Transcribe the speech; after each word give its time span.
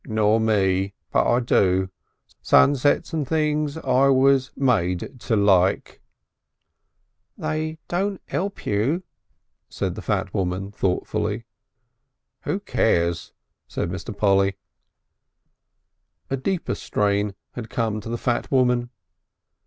"Nor 0.03 0.39
me. 0.39 0.95
But 1.11 1.27
I 1.31 1.39
do. 1.41 1.89
Sunsets 2.41 3.13
and 3.13 3.27
things 3.27 3.77
I 3.77 4.07
was 4.07 4.49
made 4.57 5.19
to 5.19 5.35
like." 5.35 6.01
"They 7.37 7.77
don't 7.87 8.19
'elp 8.29 8.65
you," 8.65 9.03
said 9.69 9.93
the 9.93 10.01
fat 10.01 10.33
woman 10.33 10.71
thoughtfully. 10.71 11.43
"Who 12.45 12.61
cares?" 12.61 13.31
said 13.67 13.91
Mr. 13.91 14.17
Polly. 14.17 14.57
A 16.31 16.35
deeper 16.37 16.73
strain 16.73 17.35
had 17.51 17.69
come 17.69 18.01
to 18.01 18.09
the 18.09 18.17
fat 18.17 18.51
woman. 18.51 18.89